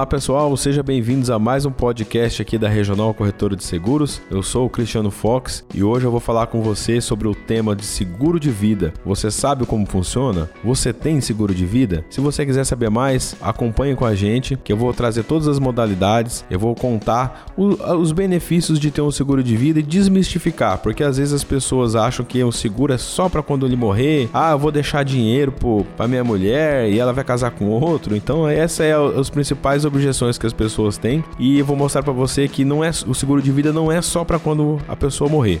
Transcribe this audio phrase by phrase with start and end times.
[0.00, 4.22] Olá pessoal, sejam bem-vindos a mais um podcast aqui da Regional Corretora de Seguros.
[4.30, 7.76] Eu sou o Cristiano Fox e hoje eu vou falar com você sobre o tema
[7.76, 8.94] de seguro de vida.
[9.04, 10.48] Você sabe como funciona?
[10.64, 12.02] Você tem seguro de vida?
[12.08, 15.58] Se você quiser saber mais, acompanhe com a gente que eu vou trazer todas as
[15.58, 21.04] modalidades, eu vou contar os benefícios de ter um seguro de vida e desmistificar, porque
[21.04, 24.30] às vezes as pessoas acham que o seguro é só para quando ele morrer.
[24.32, 25.52] Ah, eu vou deixar dinheiro
[25.94, 28.16] para minha mulher e ela vai casar com outro.
[28.16, 32.12] Então, essa é os principais objeções que as pessoas têm e eu vou mostrar para
[32.12, 35.28] você que não é o seguro de vida não é só para quando a pessoa
[35.28, 35.60] morrer.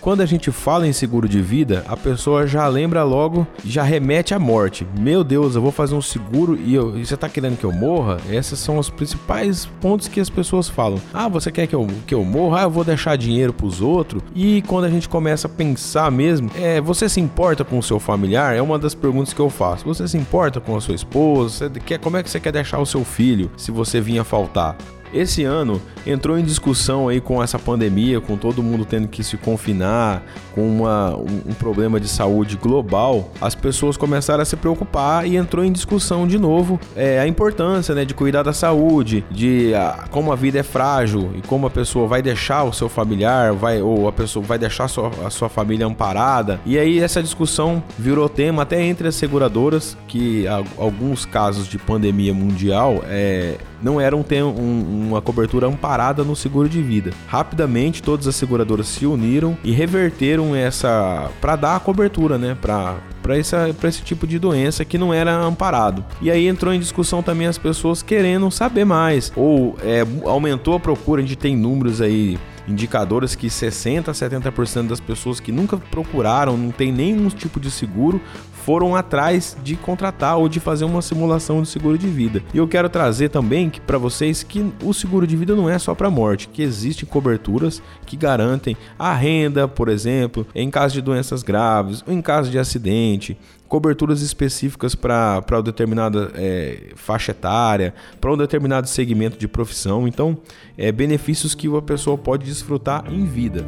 [0.00, 4.32] Quando a gente fala em seguro de vida, a pessoa já lembra logo, já remete
[4.32, 4.86] à morte.
[4.98, 7.72] Meu Deus, eu vou fazer um seguro e, eu, e você está querendo que eu
[7.72, 8.16] morra?
[8.30, 10.98] Esses são os principais pontos que as pessoas falam.
[11.12, 12.60] Ah, você quer que eu, que eu morra?
[12.60, 14.22] Ah, eu vou deixar dinheiro para os outros.
[14.34, 18.00] E quando a gente começa a pensar mesmo, é, você se importa com o seu
[18.00, 18.56] familiar?
[18.56, 19.84] É uma das perguntas que eu faço.
[19.84, 21.68] Você se importa com a sua esposa?
[21.68, 24.78] Você quer, como é que você quer deixar o seu filho se você vinha faltar?
[25.12, 29.36] Esse ano entrou em discussão aí com essa pandemia, com todo mundo tendo que se
[29.36, 30.22] confinar,
[30.54, 35.36] com uma, um, um, problema de saúde global, as pessoas começaram a se preocupar e
[35.36, 40.06] entrou em discussão de novo é, a importância né, de cuidar da saúde, de a,
[40.10, 43.82] como a vida é frágil e como a pessoa vai deixar o seu familiar, vai
[43.82, 46.60] ou a pessoa vai deixar a sua, a sua família amparada.
[46.64, 50.46] E aí essa discussão virou tema até entre as seguradoras, que
[50.78, 56.68] alguns casos de pandemia mundial é, não eram ter um, uma cobertura amparada no seguro
[56.68, 57.12] de vida.
[57.26, 62.96] Rapidamente, todas as seguradoras se uniram e reverteram essa para dar a cobertura, né, para
[63.22, 66.04] para esse tipo de doença que não era amparado.
[66.20, 70.80] E aí entrou em discussão também as pessoas querendo saber mais, ou é, aumentou a
[70.80, 72.38] procura, a gente tem números aí
[72.70, 77.70] indicadores que 60 a 70% das pessoas que nunca procuraram, não tem nenhum tipo de
[77.70, 78.20] seguro,
[78.64, 82.42] foram atrás de contratar ou de fazer uma simulação de seguro de vida.
[82.52, 85.94] E eu quero trazer também para vocês que o seguro de vida não é só
[85.94, 91.42] para morte, que existem coberturas que garantem a renda, por exemplo, em caso de doenças
[91.42, 93.36] graves, ou em caso de acidente,
[93.70, 100.08] coberturas específicas para uma determinada é, faixa etária, para um determinado segmento de profissão.
[100.08, 100.36] Então,
[100.76, 103.64] é, benefícios que uma pessoa pode desfrutar em vida.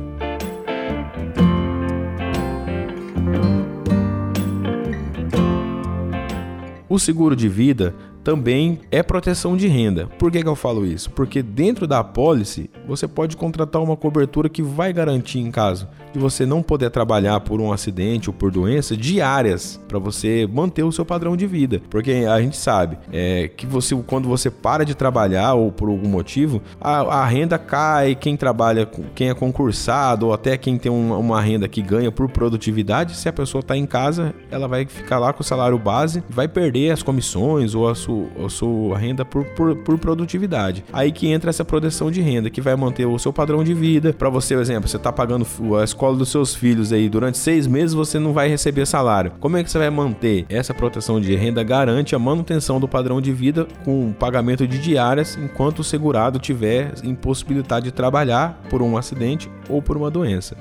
[6.89, 10.09] O seguro de vida também é proteção de renda.
[10.19, 11.11] Por que, que eu falo isso?
[11.11, 16.19] Porque dentro da apólice você pode contratar uma cobertura que vai garantir, em caso de
[16.19, 20.93] você não poder trabalhar por um acidente ou por doença, diárias para você manter o
[20.93, 21.81] seu padrão de vida.
[21.89, 26.09] Porque a gente sabe é, que você, quando você para de trabalhar ou por algum
[26.09, 28.15] motivo, a, a renda cai.
[28.15, 33.17] Quem trabalha, quem é concursado ou até quem tem uma, renda que ganha por produtividade,
[33.17, 36.47] se a pessoa está em casa, ela vai ficar lá com o salário base, vai
[36.47, 38.12] perder as comissões ou a sua
[38.45, 40.85] a sua renda por, por, por, produtividade.
[40.93, 44.13] Aí que entra essa proteção de renda, que vai manter o seu padrão de vida.
[44.13, 45.47] Para você, por exemplo, você está pagando
[45.81, 49.33] a escola dos seus filhos aí durante seis meses, você não vai receber salário.
[49.41, 51.63] Como é que você vai manter essa proteção de renda?
[51.63, 56.93] Garante a manutenção do padrão de vida com pagamento de diárias enquanto o segurado tiver
[57.05, 60.57] impossibilidade de trabalhar por um acidente ou por uma doença.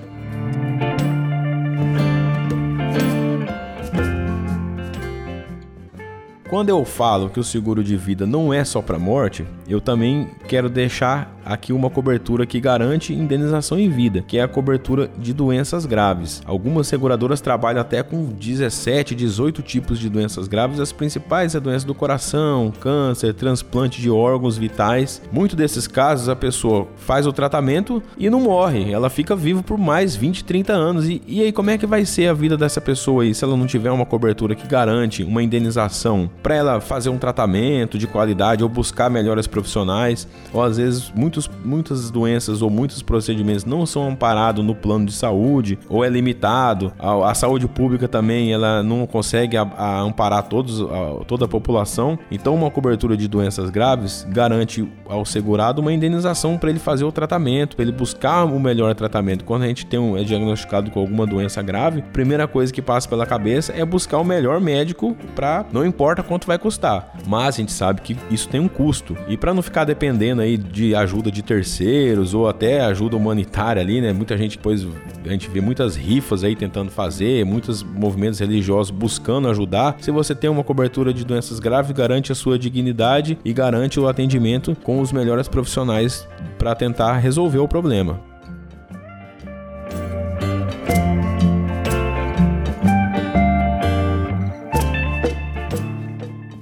[6.52, 10.28] Quando eu falo que o seguro de vida não é só para morte, eu também
[10.50, 15.34] quero deixar aqui uma cobertura que garante indenização em vida, que é a cobertura de
[15.34, 16.42] doenças graves.
[16.46, 20.82] Algumas seguradoras trabalham até com 17, 18 tipos de doenças graves.
[20.82, 25.22] As principais é a doença do coração, câncer, transplante de órgãos vitais.
[25.32, 29.78] Muito desses casos a pessoa faz o tratamento e não morre, ela fica viva por
[29.78, 31.08] mais 20, 30 anos.
[31.08, 33.56] E, e aí como é que vai ser a vida dessa pessoa aí se ela
[33.56, 38.63] não tiver uma cobertura que garante uma indenização para ela fazer um tratamento de qualidade
[38.63, 43.85] ou buscar melhores profissionais, ou às vezes muito muitos, muitas doenças ou muitos procedimentos não
[43.85, 46.91] são amparados no plano de saúde ou é limitado.
[46.99, 51.47] A, a saúde pública também ela não consegue a, a amparar todos, a, toda a
[51.47, 52.20] população.
[52.29, 57.11] Então, uma cobertura de doenças graves garante ao segurado uma indenização para ele fazer o
[57.11, 59.46] tratamento, para ele buscar o melhor tratamento.
[59.46, 62.82] Quando a gente tem um, é diagnosticado com alguma doença grave, a primeira coisa que
[62.82, 67.14] passa pela cabeça é buscar o melhor médico para não importa quanto vai custar.
[67.28, 69.18] Mas a gente sabe que isso tem um custo.
[69.28, 74.00] E para não ficar dependendo aí de ajuda de terceiros ou até ajuda humanitária ali,
[74.00, 74.14] né?
[74.14, 74.88] Muita gente depois
[75.26, 79.98] a gente vê muitas rifas aí tentando fazer, muitos movimentos religiosos buscando ajudar.
[80.00, 84.08] Se você tem uma cobertura de doenças graves, garante a sua dignidade e garante o
[84.08, 86.26] atendimento com os melhores profissionais
[86.58, 88.31] para tentar resolver o problema.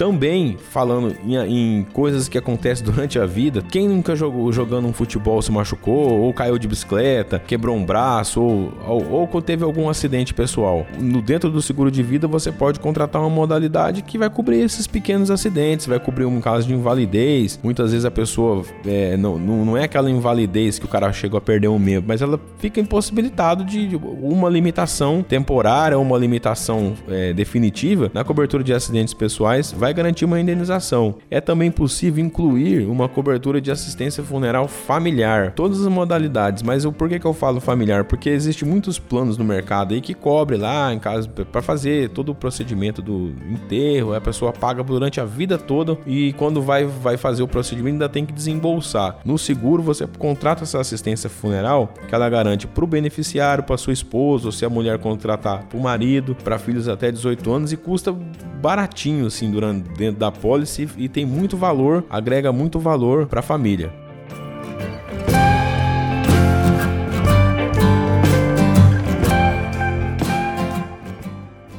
[0.09, 4.91] Também, falando em, em coisas que acontecem durante a vida, quem nunca jogou jogando um
[4.91, 9.87] futebol se machucou, ou caiu de bicicleta, quebrou um braço, ou, ou, ou teve algum
[9.87, 10.87] acidente pessoal?
[10.99, 14.87] No dentro do seguro de vida, você pode contratar uma modalidade que vai cobrir esses
[14.87, 17.59] pequenos acidentes, vai cobrir um caso de invalidez.
[17.61, 21.41] Muitas vezes a pessoa é, não, não é aquela invalidez que o cara chegou a
[21.41, 28.09] perder um membro, mas ela fica impossibilitado de uma limitação temporária, uma limitação é, definitiva
[28.11, 31.15] na cobertura de acidentes pessoais, vai garantir uma indenização.
[31.29, 36.63] É também possível incluir uma cobertura de assistência funeral familiar, todas as modalidades.
[36.63, 38.05] Mas eu, por que, que eu falo familiar?
[38.05, 42.29] Porque existe muitos planos no mercado aí que cobre lá em casa para fazer todo
[42.29, 47.17] o procedimento do enterro, a pessoa paga durante a vida toda e quando vai, vai
[47.17, 49.17] fazer o procedimento ainda tem que desembolsar.
[49.25, 53.93] No seguro você contrata essa assistência funeral que ela garante para o beneficiário, para sua
[53.93, 57.77] esposa, ou se a mulher contratar para o marido, para filhos até 18 anos e
[57.77, 58.15] custa
[58.61, 63.43] baratinho assim durante dentro da policy e tem muito valor, agrega muito valor para a
[63.43, 63.91] família.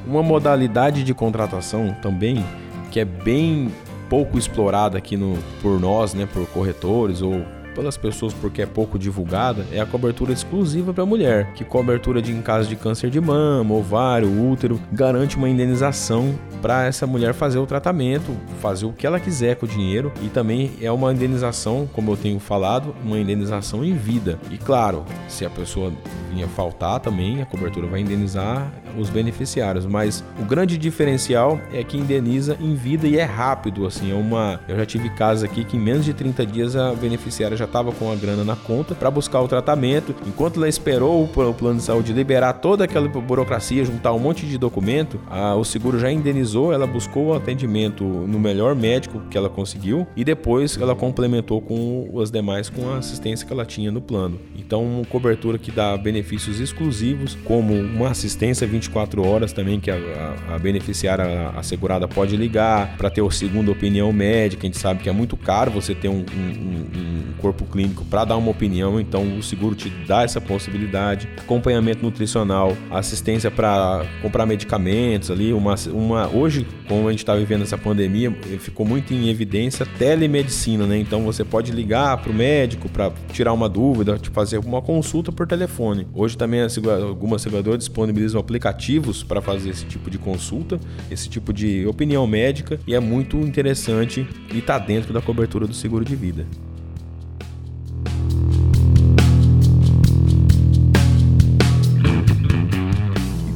[0.06, 2.44] Uma modalidade de contratação também
[2.90, 3.70] que é bem
[4.08, 7.44] pouco explorada aqui no, por nós, né, por corretores ou
[7.80, 12.30] pelas pessoas porque é pouco divulgada é a cobertura exclusiva para mulher, que cobertura de
[12.30, 17.58] em caso de câncer de mama, ovário, útero, garante uma indenização para essa mulher fazer
[17.58, 21.88] o tratamento, fazer o que ela quiser com o dinheiro e também é uma indenização,
[21.92, 24.38] como eu tenho falado, uma indenização em vida.
[24.50, 25.90] E claro, se a pessoa
[26.30, 31.96] vinha faltar também, a cobertura vai indenizar os beneficiários, mas o grande diferencial é que
[31.96, 35.76] indeniza em vida e é rápido, assim, é uma, eu já tive casos aqui que
[35.76, 39.10] em menos de 30 dias a beneficiária já estava com a grana na conta para
[39.10, 44.12] buscar o tratamento, enquanto ela esperou o plano de saúde liberar toda aquela burocracia, juntar
[44.12, 48.74] um monte de documento, a, o seguro já indenizou ela buscou o atendimento no melhor
[48.74, 53.52] médico que ela conseguiu e depois ela complementou com as demais com a assistência que
[53.52, 54.38] ela tinha no plano.
[54.56, 59.96] Então, uma cobertura que dá benefícios exclusivos, como uma assistência 24 horas também, que a,
[59.96, 64.62] a, a beneficiária assegurada pode ligar para ter a segunda opinião médica.
[64.62, 68.24] A gente sabe que é muito caro você ter um, um, um corpo clínico para
[68.24, 71.28] dar uma opinião, então o seguro te dá essa possibilidade.
[71.36, 77.62] Acompanhamento nutricional, assistência para comprar medicamentos ali, uma, uma hoje, como a gente está vivendo
[77.62, 78.30] essa pandemia,
[78.60, 80.98] ficou muito em evidência telemedicina, né?
[80.98, 85.32] Então você pode ligar para o médico para tirar uma dúvida, te fazer uma consulta
[85.32, 86.06] por telefone.
[86.14, 90.78] Hoje também algumas seguradoras disponibilizam aplicativos para fazer esse tipo de consulta,
[91.10, 95.74] esse tipo de opinião médica e é muito interessante e está dentro da cobertura do
[95.74, 96.46] seguro de vida.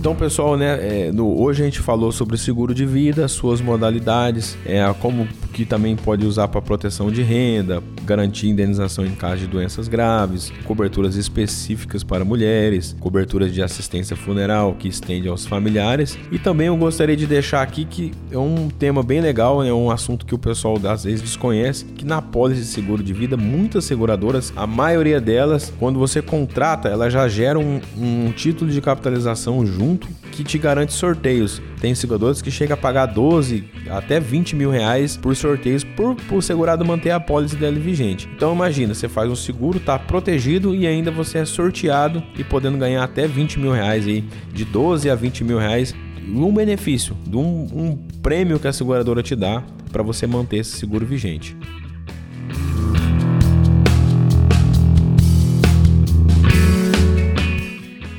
[0.05, 4.55] Então, pessoal, né, é, no, hoje a gente falou sobre seguro de vida, suas modalidades,
[4.67, 9.47] é, como que também pode usar para proteção de renda, garantir indenização em caso de
[9.47, 16.19] doenças graves, coberturas específicas para mulheres, coberturas de assistência funeral que estende aos familiares.
[16.31, 19.73] E também eu gostaria de deixar aqui que é um tema bem legal, é né,
[19.73, 23.39] um assunto que o pessoal às vezes desconhece, que na pólice de seguro de vida,
[23.39, 28.83] muitas seguradoras, a maioria delas, quando você contrata, ela já gera um, um título de
[28.83, 31.61] capitalização junto que te garante sorteios.
[31.81, 36.43] Tem seguradoras que chega a pagar 12 até 20 mil reais por sorteios por, por
[36.43, 38.29] segurado manter a pólice dele vigente.
[38.35, 42.79] Então imagina, você faz um seguro, tá protegido e ainda você é sorteado e podendo
[42.79, 45.95] ganhar até 20 mil reais aí, de 12 a 20 mil reais.
[46.27, 51.05] Um benefício, um, um prêmio que a seguradora te dá para você manter esse seguro
[51.05, 51.55] vigente.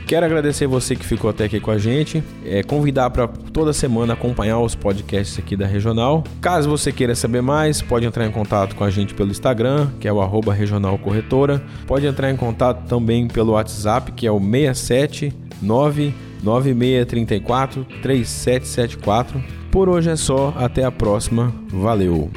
[0.05, 2.23] Quero agradecer você que ficou até aqui com a gente.
[2.45, 6.23] É, convidar para toda semana acompanhar os podcasts aqui da Regional.
[6.39, 10.07] Caso você queira saber mais, pode entrar em contato com a gente pelo Instagram, que
[10.07, 11.61] é o arroba Regional Corretora.
[11.87, 19.43] Pode entrar em contato também pelo WhatsApp, que é o 679 9634 3774.
[19.71, 21.51] Por hoje é só, até a próxima.
[21.67, 22.29] Valeu!